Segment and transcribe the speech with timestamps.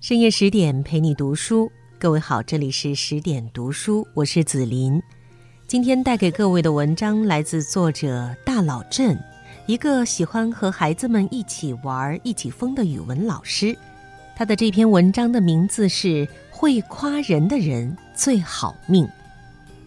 [0.00, 5.02] 深夜十点陪你读书，各位好，这里是十点读书，我是紫琳。
[5.66, 9.18] 今天带给各位的文章来自作者大老郑，
[9.66, 13.76] 一个喜欢和孩子们一起玩、一起疯的语文老师。
[14.36, 19.04] 他的这篇文章的名字是《会夸人的人最好命》。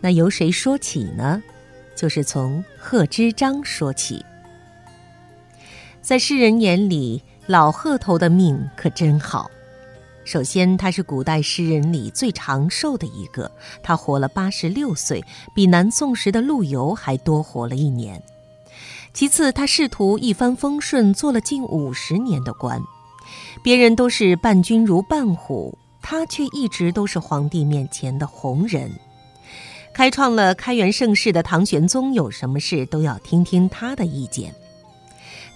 [0.01, 1.41] 那由谁说起呢？
[1.95, 4.25] 就是从贺知章说起。
[6.01, 9.49] 在世人眼里，老贺头的命可真好。
[10.23, 15.23] 首先，他是古代诗人里最长寿的一个，他活了八十六岁，
[15.55, 18.21] 比南宋时的陆游还多活了一年。
[19.13, 22.81] 其次，他仕途一帆风顺，做了近五十年的官。
[23.63, 28.91] 别人都是伴君如伴虎，他却一直都是皇帝面前的红人。
[29.93, 34.53] 开创了开元盛世的唐玄宗有什么事都要听听他的意见。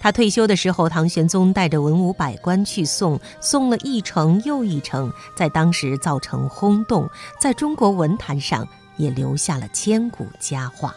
[0.06, 7.10] 他退休的时候，唐玄宗带着文武百官去送，送了一程又一程，在当时造成轰动，
[7.40, 8.64] 在中国文坛上
[8.98, 10.94] 也留下了千古佳话。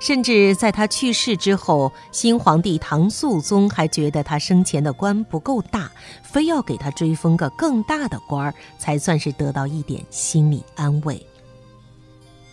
[0.00, 11.29] 甚至在他去世之后，新皇帝唐肃宗还觉得他生前的官不够大，非要给他追封个更大的官儿，才算是得到一点心理安慰。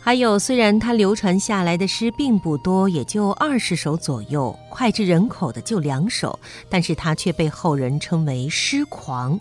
[0.08, 9.38] 还有，虽然他流传下来的诗并不多，也就二十首左右，脍炙人口的就两首，但是他却被后人称为诗狂，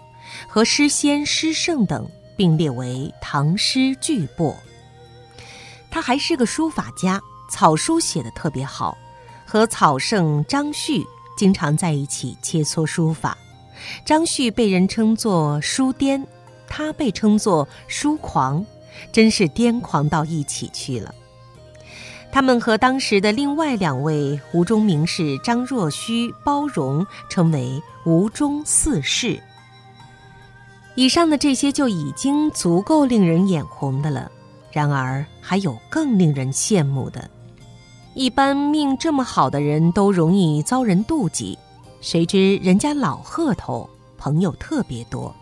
[0.48, 2.04] 和诗仙、诗圣等
[2.36, 4.52] 并列为唐诗巨擘。
[5.88, 8.98] 他还是个书法家，草书写得特别好，
[9.46, 11.00] 和草圣张旭
[11.38, 13.38] 经常在一起切磋书法。
[14.04, 16.26] 张旭被人称作书癫，
[16.66, 18.66] 他被称作书狂。
[19.12, 21.14] 真是癫狂到一起去了。
[22.30, 29.40] 他们和当时的另外两位吴中名士张若虚、包容称为吴中四士。
[30.94, 34.30] 以上的这些就已经足够令人眼红的了。
[34.72, 37.30] 然而还有更令人羡慕的。
[38.12, 41.58] 一般命这么好的人都容易遭人妒忌，
[42.02, 43.88] 谁知人家老贺头
[44.18, 45.34] 朋友特别多。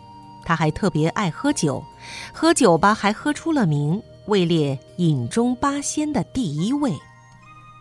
[0.45, 1.83] 他还特别爱喝酒，
[2.31, 6.93] 喝酒吧还喝出了名，位列饮中八仙的第一位。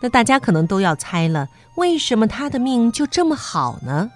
[0.00, 4.10] 那大家可能都要猜了，为什么他的命就这么好呢？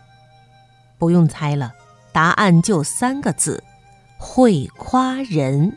[0.99, 1.73] 不用猜了，
[2.13, 3.63] 答案就三个字：
[4.19, 5.77] 会夸人。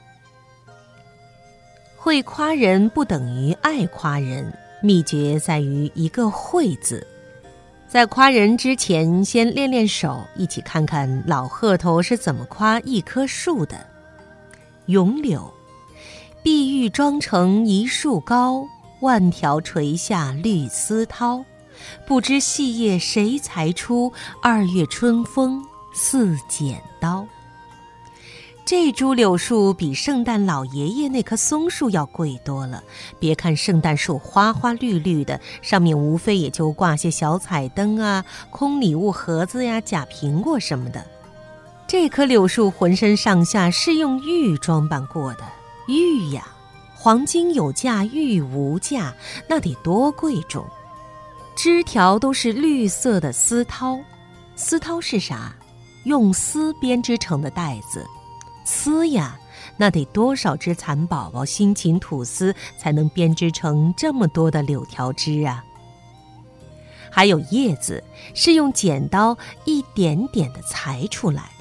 [1.96, 4.52] 会夸人不等于爱夸人，
[4.82, 7.08] 秘诀在于一个“会”字。
[7.92, 13.86] 在夸人之前，先练练手，一起看看老贺头是怎么夸一棵树的。
[14.86, 15.54] 咏柳，
[16.42, 18.66] 碧玉妆成一树高，
[19.02, 21.44] 万条垂下绿丝绦。
[22.08, 24.10] 不知细叶谁裁出？
[24.42, 25.62] 二月春风
[25.94, 27.28] 似剪刀。
[28.64, 32.82] 这株柳树比圣诞老爷爷那棵松树要贵多了。
[33.20, 41.06] 别看圣诞树花花绿绿的，上面无非也就挂些小彩灯啊、空礼物盒子呀、假苹果什么的。
[41.86, 45.44] 这棵柳树浑身上下是用玉装扮过的，
[45.88, 46.48] 玉呀，
[46.96, 49.14] 黄金有价，玉无价，
[49.50, 50.66] 那得多贵重！
[51.56, 54.00] 枝条都是绿色的丝绦，
[54.56, 55.54] 丝绦是啥？
[56.06, 58.06] 用丝编织成的带子。
[58.64, 59.38] 丝呀，
[59.78, 65.64] 那得多少只蚕宝宝辛勤吐丝，才能编织成这么多的柳条枝啊？
[67.10, 71.52] 还有叶子，是用剪刀一点点的裁出来，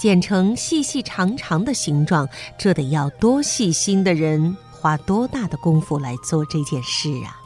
[0.00, 7.38] 剪成细细长长的形状，这得要多细心的人，花多大的功夫来做这件事啊？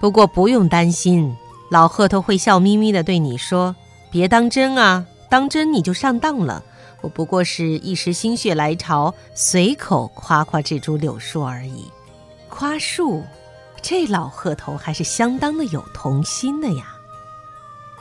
[0.00, 1.36] 不过不用担心，
[1.70, 3.76] 老贺头会笑眯眯的对你说
[4.10, 6.64] ：“别当真啊，当真你就上当了。”
[7.02, 11.84] 我不过是一时心血来潮，随口夸夸这株柳树而已。
[12.48, 13.24] 夸树，
[13.82, 16.94] 这老贺头还是相当的有童心的呀。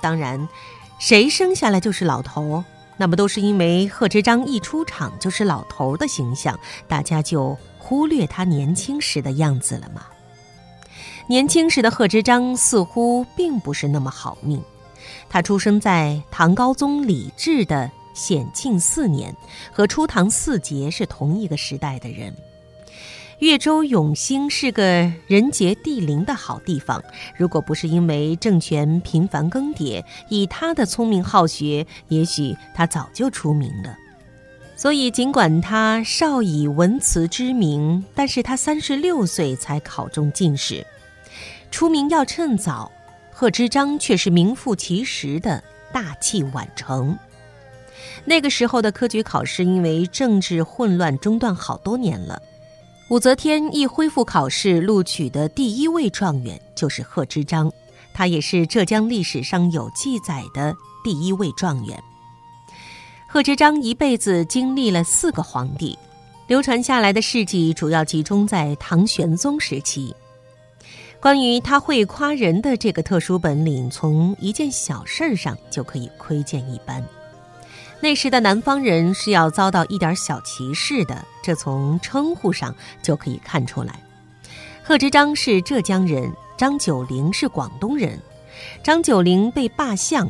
[0.02, 0.48] 当然，
[1.00, 2.64] 谁生下来就是老头，
[2.96, 10.06] 那不都是因为贺知章一出场就是老头的形象，大家就忽略他年轻时的样子了吗？
[11.28, 14.62] 年轻时的贺知章似乎并不是那么好命。
[15.28, 17.90] 他出生在唐高宗李治的。
[18.14, 19.36] 显庆四年，
[19.72, 22.34] 和初唐四杰是同一个时代的人。
[23.40, 24.84] 越州永兴是个
[25.26, 27.04] 人杰地灵的好地方，
[27.36, 33.98] 如果不是因为政权频繁更迭，以他的聪明好学，也许他早就出名了。
[34.76, 40.86] 所以，尽管他少以文辞知名，但是他三十六岁才考中进士，
[41.72, 42.92] 出名要趁早。
[43.32, 47.18] 贺知章却是名副其实的大器晚成。
[48.26, 52.42] 那个时候的科举考试因为政治混乱中断好多年了。
[53.10, 57.72] 武则天一恢复考试，录取的第一位状元就是贺知章，
[58.14, 60.74] 他也是浙江历史上有记载的
[61.04, 62.02] 第一位状元。
[63.28, 65.98] 贺知章一辈子经历了四个皇帝，
[66.48, 70.16] 流传下来的事迹主要集中在唐玄宗时期。
[71.20, 77.04] 关于他会夸人的这个特殊本领，从一件小事上就可以窥见一斑。
[78.02, 83.94] 那时的南方人是要遭到一点小歧视的，这从称呼上就可以看出来。
[84.84, 88.20] 贺知章是浙江人，张九龄是广东人。
[88.84, 90.30] 张九龄被罢相，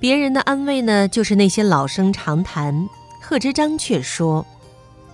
[0.00, 2.88] 别人的安慰呢，就是那些老生常谈。
[3.22, 4.44] 贺知章却说：“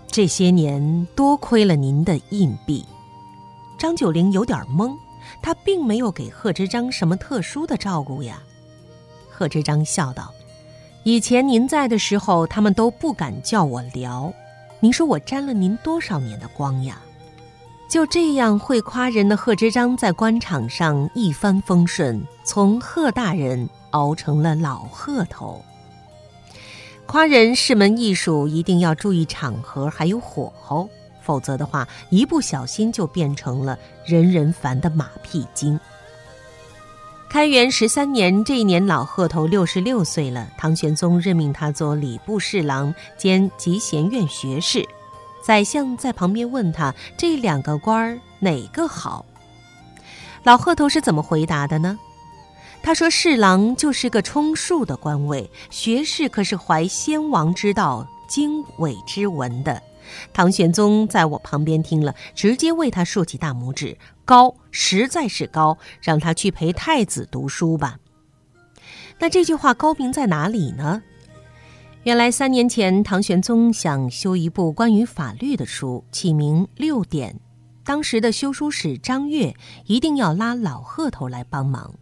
[0.09, 2.85] 这些年多亏了您的硬币。”
[3.79, 4.97] 张九龄有点懵，
[5.43, 8.43] 他并没有给贺知章什么特殊的照顾呀。
[9.31, 10.33] 贺知章笑道。
[11.03, 14.33] 以前您在的时候，他们都不敢叫我辽。
[14.81, 17.01] 您说我沾了您多少年的光呀？
[17.89, 25.65] 就这样会夸人的贺知章，在官场上一帆风顺，从贺大人熬成了老贺头。
[27.07, 30.89] 夸人是门艺术，一定要注意场合还有火候，
[31.23, 35.81] 否则的话，一不小心就变成了人人烦的马屁精。
[37.31, 40.49] 开元十三年，这一年老贺头六十六岁了。
[40.59, 44.85] 唐玄宗任命他做礼部侍郎兼集贤院学士。
[45.41, 49.25] 宰相在旁边问他：“这两个官儿哪个好？”
[50.43, 51.97] 老贺头是怎么回答的呢？
[52.83, 59.81] 他说：“侍郎就是个充数的官位，学士可是怀先王之道、经纬之文的。”
[60.33, 67.99] 唐玄宗在我旁边听了，直接为他竖起大拇指，高，实在是高，让他去陪太子读书吧。
[69.19, 71.03] 那这句话高明在哪里呢？
[72.05, 77.33] 原来三年前，唐玄宗想修一部关于法律的书，起名《六典》。
[77.85, 79.55] 当时的修书使张悦
[79.85, 81.93] 一定要拉老贺头来帮忙。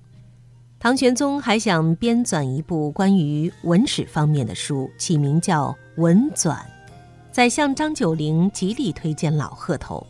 [0.79, 5.71] 唐玄宗还想编纂一部关于文史方面的书，起名叫
[6.01, 6.55] 《文纂》。
[7.39, 10.05] 宰相张九龄极力推荐老贺头，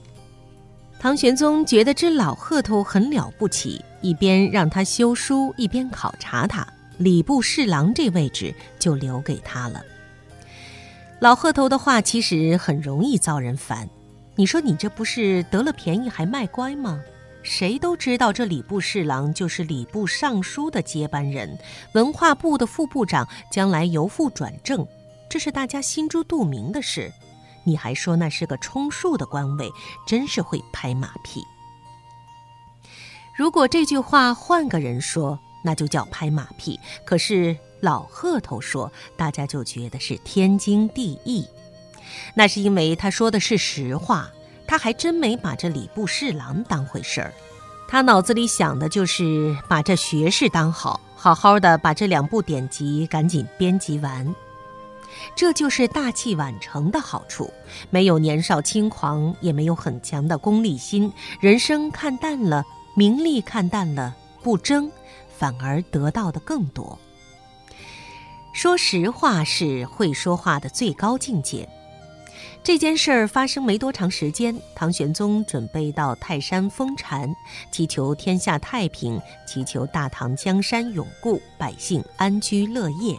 [0.98, 6.66] 唐玄宗觉得这老贺头很了不起，一边让他修书，一边考察他，
[6.96, 9.82] 礼部侍郎这位置就留给他了。
[11.20, 13.86] 老贺头的话其实很容易遭人烦，
[14.34, 16.98] 你说你这不是得了便宜还卖乖吗？
[17.42, 21.58] 谁都知道这礼部侍郎就是礼部尚书的接班人，
[21.92, 24.88] 文化部的副部长将来由副转正。
[25.28, 27.12] 这是大家心知肚明的事，
[27.64, 29.70] 你还说那是个充数的官位，
[30.06, 31.44] 真是会拍马屁。
[33.36, 41.46] 如果这句话换个人说，那就叫拍马屁；可是老贺头说，大家就觉得是天经地义。
[42.34, 44.30] 那是因为他说的是实话，
[44.66, 47.34] 他还真没把这礼部侍郎当回事儿，
[47.86, 54.34] 他脑子里想的就是把这学士当好，好好的把这两部典籍赶紧编辑完。
[55.34, 57.52] 这就是大器晚成的好处，
[57.90, 64.90] 没有年少轻狂，也没有很强的功利心，人生看淡了，名利看淡了，不争，
[65.36, 66.98] 反而得到的更多。
[68.52, 71.68] 说实话是会说话的最高境界。
[72.64, 77.32] 这件事儿发生没多长时间，唐玄宗准备到泰山封禅，
[77.70, 83.16] 祈求天下太平，祈求大唐江山永固，百姓安居乐业。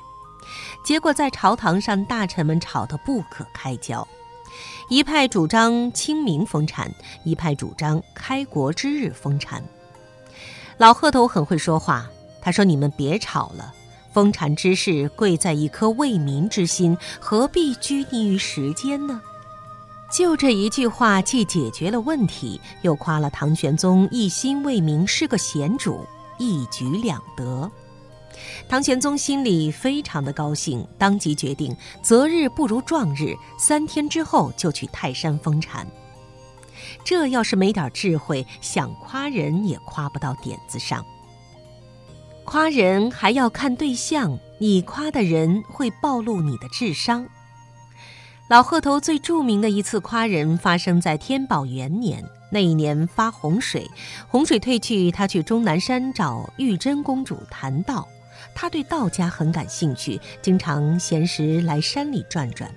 [0.84, 4.08] 结果在朝堂上，大臣们吵得不可开交，
[4.90, 6.92] 一派主张清明封禅，
[7.24, 9.64] 一派主张开国之日封禅。
[10.78, 12.10] 老贺头很会说话，
[12.42, 13.74] 他说：“你们别吵了，
[14.14, 19.22] 封禅之事贵在一颗为民之心，何必拘泥于时间呢？”
[20.12, 26.04] 就这一句话，既解决了问题，又夸了唐玄宗一心为民，是个贤主，
[26.40, 27.70] 一举两得。
[28.68, 35.88] 唐玄宗心里非常的高兴，当即决定择日不如撞日，三天之后就去泰山封禅。
[37.04, 41.06] 这要是没点智慧，想夸人也夸不到点子上。
[42.46, 47.28] 夸人还要看对象，你夸的人会暴露你的智商。
[48.50, 53.88] 老贺头最著名的一次夸人发生在天宝元年，那一年发洪水，
[54.28, 58.08] 洪水退去，他去终南山找玉真公主谈道。
[58.54, 62.70] 他对道家很感兴趣，经常闲时来山里转转。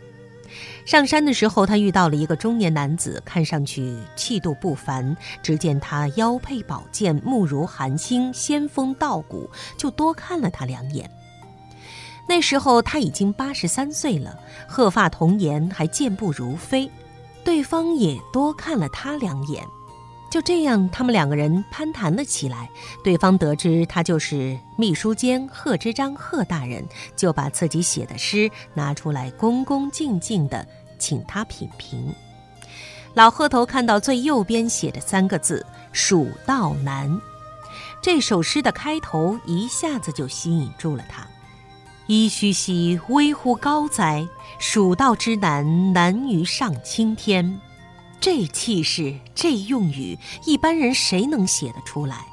[0.85, 5.17] 上山的时候，他遇到了一个中年男子，看上去气度不凡。
[5.43, 11.11] 只见他腰佩宝剑，目如寒星，仙风道骨，就多看了他两眼。
[12.29, 14.39] 那时候他已经八十三岁了，
[14.69, 16.91] 鹤发童颜，还健步如飞。
[17.45, 19.65] 对方也多看了他两眼，
[20.33, 22.67] 就这样，他们两个人攀谈了起来。
[23.05, 26.83] 对方得知他就是秘书监贺知章贺大人，
[27.15, 30.67] 就把自己写的诗拿出来，恭恭敬敬地
[30.99, 32.15] 请他品评。
[33.13, 37.21] 老贺头看到最右边写着三个字“蜀道难”，
[38.01, 41.27] 这首诗的开头一下子就吸引住了他。
[42.07, 44.27] 噫吁兮，危乎高哉！
[44.59, 47.61] 蜀道之难，难于上青天。
[48.23, 52.25] 这气势，这用语，一般人谁能写得出来？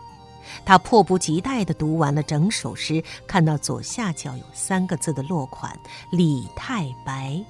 [0.64, 5.76] 他迫不及待地读完了整首诗，看到左下角有三个字的落款
[6.14, 7.44] “李太白”。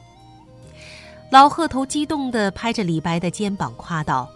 [1.30, 4.30] 老鹤头激动地拍着李白的肩膀，夸道：“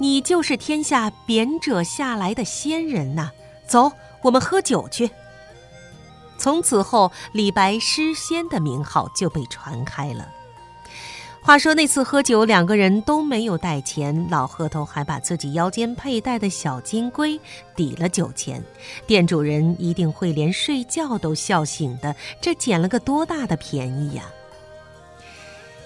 [0.00, 3.30] 你就是天下贬谪下来的仙人呐！
[3.68, 3.92] 走，
[4.22, 5.08] 我们喝酒去。”
[6.38, 10.28] 从此后，李白诗仙的名号就被传开了。
[11.44, 17.38] 话说那次喝酒，两个人都没有带钱，老贺头还把自己腰间佩戴的小金龟
[17.76, 18.64] 抵了酒钱。
[19.06, 24.24] 店主人一定会连睡觉都笑醒的，这捡了个多大的便宜呀！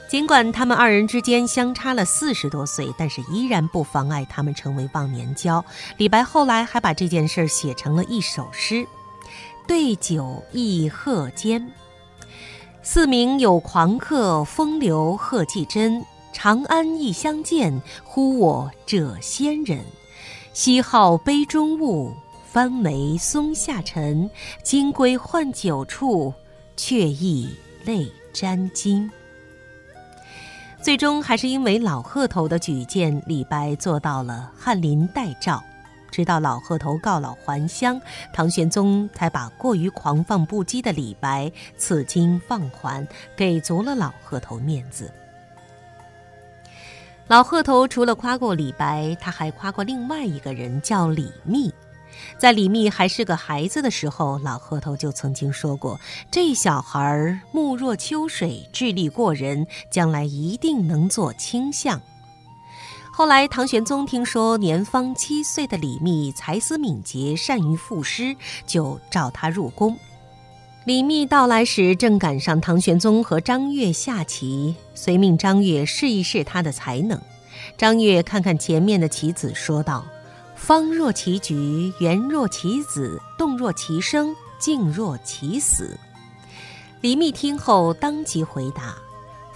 [0.09, 5.65] 尽管他们二人之间相差了四十多岁，但是依然不妨碍他们成为忘年交。
[5.97, 8.87] 李白后来还把这件事写成了一首诗。
[9.67, 11.69] 对酒忆贺间，
[12.91, 16.03] 四明有狂客，风流贺季真。
[16.33, 19.85] 长安亦相见，呼我谪仙人。
[20.55, 22.11] 西号杯中物，
[22.47, 24.31] 翻为松下尘。
[24.63, 26.33] 金龟换酒处，
[26.79, 27.55] 却忆
[27.85, 29.11] 泪沾巾。
[30.81, 35.63] 最终还是因为老鹤头的举荐，李白做到了翰林待诏。
[36.11, 38.01] 直到老鹤头告老还乡，
[38.33, 45.13] 唐玄宗才把过于狂放不羁的李白赐金放还，给足了老鹤头面子。
[47.27, 51.73] 老鹤头除了夸过李白，他还夸过另外一个人，叫李密。
[52.37, 56.01] 在李密还是个孩子的时候，老鹤头就曾经说过
[56.33, 62.01] ：“这小孩目若秋水，智力过人，将来一定能做卿相。”
[63.19, 69.99] 后来，唐玄宗听说年方七岁的李密才思敏捷，善于赋诗，就召他入宫。
[70.85, 77.21] 李密到来时，正赶上唐玄宗和张悦下棋，遂命张悦试一试他的才能。
[77.77, 80.07] 张悦看看前面的棋子，说道
[80.55, 85.99] ：“方若棋局，圆若棋子，动若棋生，静若棋死。”
[87.03, 88.95] 李密听后，当即回答。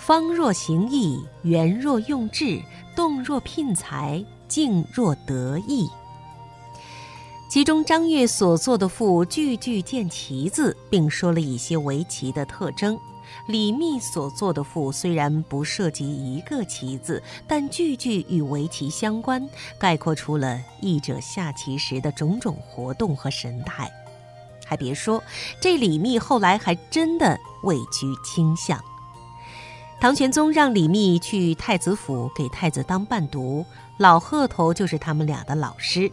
[0.04, 2.60] 方若行义，圆若用智，
[2.96, 5.88] 动若聘才，静若得意。
[7.48, 12.96] 其中张悦所作的赋句句见棋字，并说了一些围棋的特征；
[13.46, 23.88] 李密所作的赋虽然不涉及一个棋字，但句句与围棋相关，概括出了译者下棋时的种种活动和神态。
[24.66, 25.22] 还别说，
[25.60, 28.82] 这李密后来还真的位居卿相。
[30.02, 33.64] 唐玄宗让李密去太子府给太子当伴读，
[33.98, 36.10] 老鹤头就是他们俩的老师。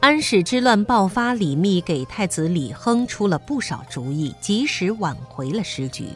[0.00, 6.06] 安史之乱爆发，李密给太子李亨出了不少主意，及时挽回了时局。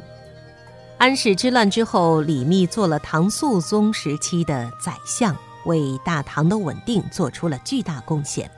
[0.99, 8.51] 安史之乱之后，李密做了唐肃宗时期的宰相，为大唐的稳定做出了巨大贡献。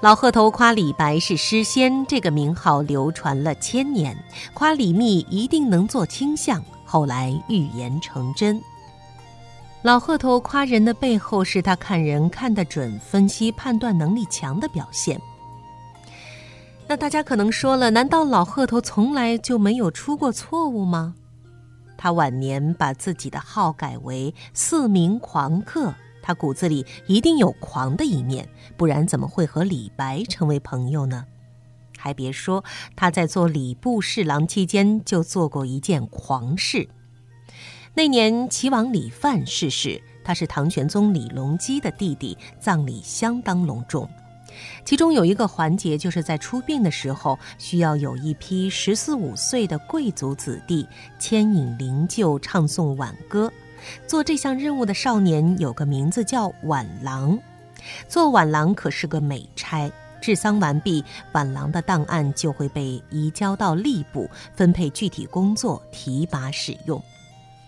[0.00, 4.14] 老鹤头夸李白是诗仙，这个名号流传了千年；
[4.54, 6.62] 夸李密一定能做卿相。
[6.90, 8.60] 后来预言成真。
[9.82, 15.20] 老鹤头夸人的背后，是他看人看得准、分析判断能力强的表现。
[16.88, 21.14] 那大家可能说了，难道老鹤头从来就没有出过错误吗？
[21.96, 31.24] 他晚年把自己的号改为四名狂客，他骨子里一定有狂的一面，不然怎么会和李白成为朋友呢？
[32.00, 32.64] 还别说，
[32.96, 36.88] 他在做礼部侍郎期间就做过一件狂事。
[37.92, 44.08] 那年齐王李范逝世，他是唐玄宗李隆基的弟弟，葬礼相当隆重。
[44.84, 50.86] 其中有一个环节，就是在出殡的时候，需要有一批十四五岁的贵族子弟
[51.18, 53.52] 牵引灵柩，唱诵挽歌。
[54.06, 57.38] 做这项任务的少年有个名字叫挽郎，
[58.08, 59.90] 做挽郎可是个美差。
[60.20, 67.02] 治丧完毕，晚郎的档案就会被移交到吏部，分配具体工作，提拔使用。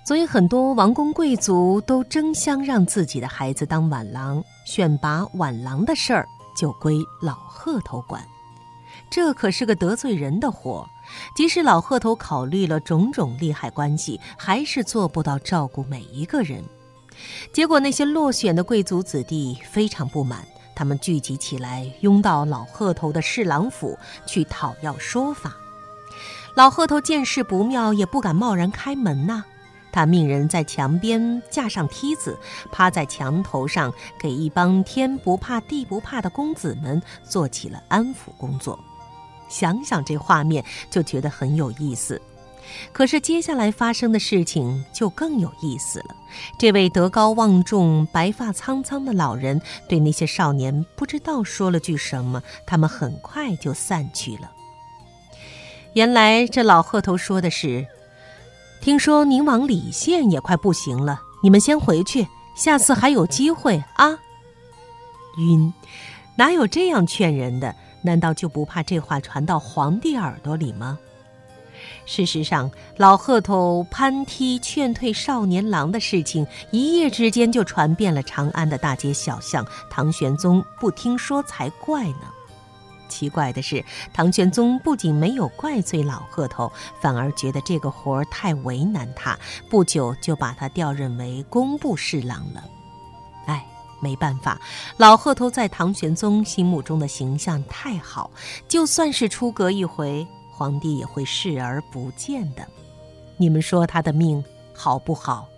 [0.04, 8.21] 所以很多王公贵族都争相让自己的孩子当晚郎，选拔晚郎的事儿就归老贺头管。
[9.09, 10.87] 这可是个得罪人的活儿，
[11.37, 16.64] 即使老贺头考虑了种种利害关系，还是做不到照顾每一个人。
[17.52, 20.44] 结果，那些落选的贵族子弟非常不满，
[20.75, 25.55] 他们聚集起来，拥到老鹤头的侍郎府去讨要说法。
[26.55, 29.45] 老鹤头见势不妙，也不敢贸然开门呐。
[29.91, 32.38] 他命人在墙边架上梯子，
[32.71, 38.79] 趴在墙头上，给一帮天不怕地不怕的公子们做起了安抚工作。
[39.50, 42.21] 想想这画面，就觉得很有意思。
[42.93, 46.14] 可是接下来发生的事情就更有意思了。
[46.59, 54.50] 这位德高望重、白发苍苍的老人对那些少年不知道说了句什么，他们很快就散去了。
[55.95, 57.87] 原来这老鹤头说的是。
[58.81, 62.26] 听说宁王李宪也快不行了，你们先回去，
[62.57, 64.19] 下次还有机会啊。
[65.38, 65.73] 晕，
[66.37, 67.76] 哪有这样劝人的？
[68.05, 70.99] 难道就不怕这话传到皇帝耳朵里吗？
[72.05, 79.67] 事实上，老鹤头攀梯劝退少年郎的事情，一夜之间就传遍了长安的大街小巷。
[79.91, 82.33] 唐玄宗不听说才怪呢。
[83.09, 83.85] 奇怪的是，
[84.15, 92.65] 唐玄宗不仅没有怪罪老鹤头，反而觉得这个活儿太为难他，不久就把他调任为工部侍郎了。
[93.45, 93.67] 哎，
[94.01, 94.59] 没办法，
[94.97, 98.31] 老鹤头在唐玄宗心目中的形象太好，
[98.67, 100.27] 就算是出阁一回，
[100.62, 102.64] 皇帝也会视而不见的。
[103.37, 105.49] 你们说他的命好不好？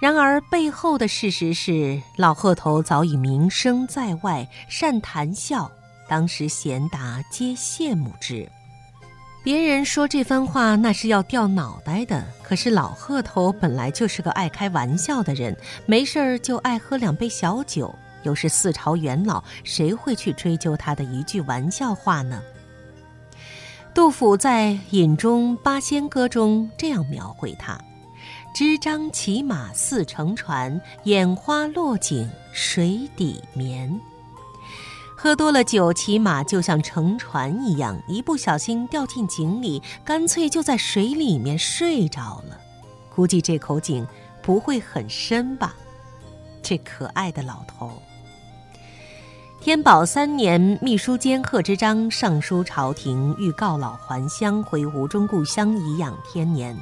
[0.00, 5.68] 然而背后的事实是，老鹤头早已名声在外，善谈笑，
[6.08, 8.48] 当时贤达皆羡慕之。
[9.42, 12.24] 别人说这番话，那是要掉脑袋的。
[12.40, 22.40] 可是老鹤头本来就是个爱开玩笑的人，没事儿就爱喝两杯小酒，又是四朝元老，谁会去追究他的一句玩笑话呢？
[23.94, 27.78] 杜甫在《饮中八仙歌》中这样描绘他。
[28.52, 34.00] 支张骑马似乘船，眼花落井水底眠。
[35.16, 42.60] 喝多了酒，骑马就像乘船一样，一不小心掉进井里，干脆就在水里面睡着了。
[43.14, 44.04] 估计这口井
[44.42, 45.72] 不会很深吧？
[46.64, 48.02] 这可爱的老头。
[49.64, 56.76] 天宝三年，秘书监贺知章上书朝廷，欲告老还乡，回吴中故乡颐养天年。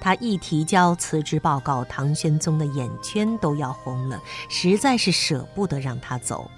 [0.00, 6.50] 他一提交辞职报告，唐玄宗的眼圈都要红了，实在是舍不得让他走。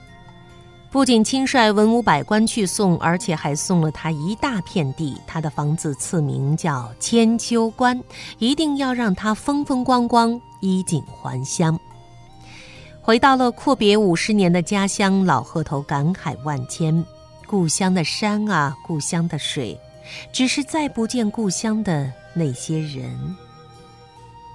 [0.90, 5.14] 不仅亲率文武百官去送，而且还送了他一大片地。
[5.26, 8.02] 他的房子赐名叫千秋观，
[8.38, 11.78] 一定要让他风风光光衣锦还乡。
[13.06, 17.04] 回到了阔别五十年的家乡，老鹤头感慨万千。
[17.46, 19.78] 故乡的山啊，故乡的水，
[20.32, 23.08] 只是再不见故乡的那些人。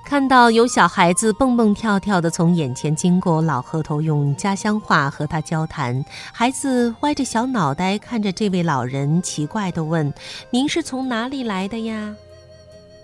[0.05, 6.03] 看到有小孩子蹦蹦跳跳的从眼前经过，老贺头用家乡话和他交谈。
[6.33, 10.13] 孩子歪着小脑袋看着这位老人，奇怪地问
[10.51, 12.13] ：“您是从哪里来的呀？”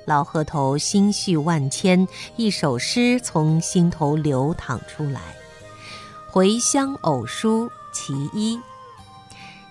[0.04, 2.06] 老贺头心绪万千，
[2.36, 5.22] 一首诗从心头流淌出来
[6.30, 8.60] ：“回乡偶书其一，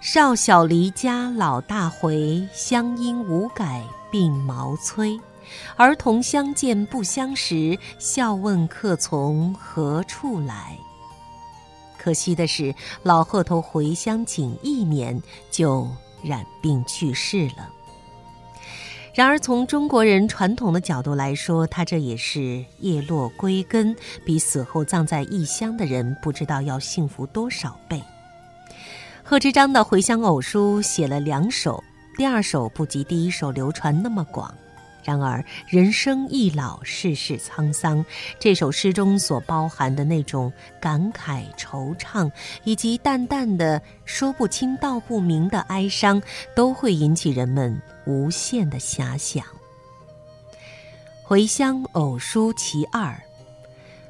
[0.01, 5.21] 少小离家老大回，乡音无改鬓毛衰。
[5.77, 10.79] 儿童相见不相识，笑问客从何处来。”
[11.99, 15.87] 可惜的是，老鹤头回乡仅一年就
[16.23, 17.69] 染病去世了。
[19.17, 28.03] 然而，从中国人传统的角度来说，他这也是叶落归根，比死后葬在异乡的人不知道要幸福多少倍。
[29.23, 31.83] 贺知章的回乡偶书写了两首，
[32.19, 34.55] 第二首不及第一首流传那么广。
[35.07, 38.05] 然而，人生易老，世事沧桑。
[38.41, 42.29] 这首诗中所包含的那种感慨、惆怅，
[42.65, 46.21] 以及淡淡的说不清道不明的哀伤，
[46.57, 49.45] 都会引起人们无限的遐想。
[51.23, 53.17] 回乡偶书其二：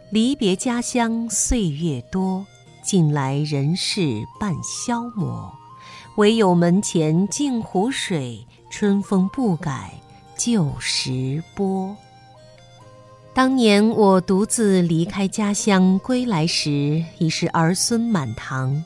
[0.08, 2.46] 离别家乡岁月多，
[2.82, 5.52] 近来人事半消磨。
[6.16, 9.92] 唯有门前镜湖水，春风不改。
[10.36, 11.96] 旧时波。
[13.34, 18.82] 当年我独自离开家乡归来时，已是儿孙满堂。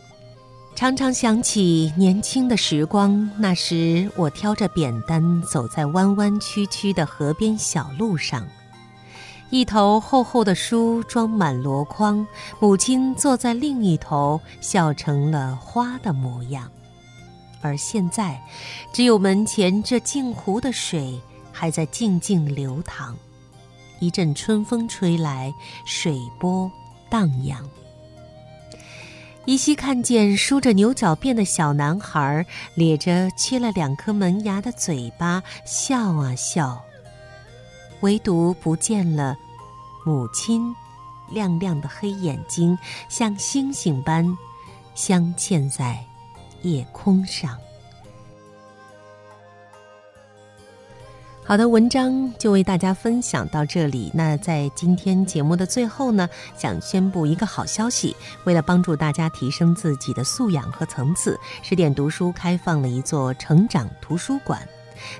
[0.75, 8.47] 常常想起年轻的时光，那时我挑着扁担走在弯弯曲曲的河边小路上，
[9.51, 12.27] 一头厚厚的书装满箩筐，
[12.61, 16.71] 母亲坐在另一头，笑成了花的模样。
[17.61, 18.41] 而现在，
[18.93, 21.21] 只有门前这镜湖的水
[21.61, 23.15] 还在静静流淌。
[23.99, 25.53] 一阵春风吹来，
[25.85, 26.73] 水波
[27.11, 27.69] 荡漾。
[29.45, 32.47] 依稀看见梳着牛角辫的小男孩，
[32.77, 36.83] 咧着缺了两颗门牙的嘴巴，笑啊笑。
[38.01, 39.37] 唯独不见了
[40.07, 40.75] 母亲
[41.29, 42.79] 亮亮的黑眼睛，
[43.11, 44.25] 像星星般
[44.95, 46.03] 镶嵌在
[46.63, 47.59] 夜空上。
[51.51, 54.09] 好的，文章就为大家分享到这里。
[54.15, 64.65] 那在今天节目的最后呢，想宣布一个好消息：为了帮助大家提升自己的素养和层次，十点读书开放了一座成长图书馆。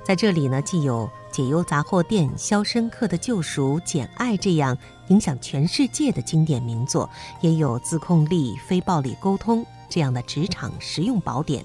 [0.05, 11.65] 在这里呢，既有《解忧杂货店》《肖申克的救赎》《简爱》这样影响全世界的经典名作，也有《自控力》《非暴力沟通》这样的职场实用宝典，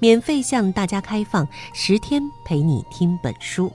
[0.00, 3.70] 免费向大家开放十天陪你听本书。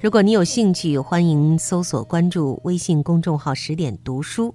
[0.00, 4.54] 如果你有兴趣，欢迎搜索关注微信公众号“十点读书”，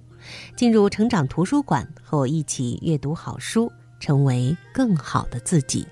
[0.56, 5.86] 进入成长图书馆，和我一起阅读好书，成为更好的自己。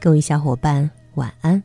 [0.00, 1.62] 各位小伙伴，晚安。